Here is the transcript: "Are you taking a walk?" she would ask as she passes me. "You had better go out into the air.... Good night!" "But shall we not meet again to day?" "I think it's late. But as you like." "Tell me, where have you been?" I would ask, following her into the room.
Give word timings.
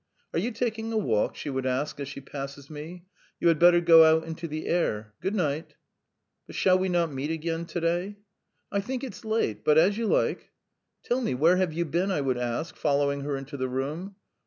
"Are 0.33 0.39
you 0.39 0.49
taking 0.49 0.91
a 0.91 0.97
walk?" 0.97 1.35
she 1.35 1.51
would 1.51 1.67
ask 1.67 1.99
as 1.99 2.07
she 2.07 2.21
passes 2.21 2.71
me. 2.71 3.05
"You 3.39 3.49
had 3.49 3.59
better 3.59 3.79
go 3.79 4.03
out 4.03 4.23
into 4.23 4.47
the 4.47 4.65
air.... 4.65 5.13
Good 5.21 5.35
night!" 5.35 5.75
"But 6.47 6.55
shall 6.55 6.79
we 6.79 6.89
not 6.89 7.13
meet 7.13 7.29
again 7.29 7.67
to 7.67 7.79
day?" 7.79 8.15
"I 8.71 8.79
think 8.79 9.03
it's 9.03 9.23
late. 9.23 9.63
But 9.63 9.77
as 9.77 9.99
you 9.99 10.07
like." 10.07 10.53
"Tell 11.03 11.21
me, 11.21 11.35
where 11.35 11.57
have 11.57 11.71
you 11.71 11.85
been?" 11.85 12.09
I 12.09 12.21
would 12.21 12.39
ask, 12.39 12.75
following 12.75 13.21
her 13.21 13.37
into 13.37 13.57
the 13.57 13.69
room. 13.69 14.15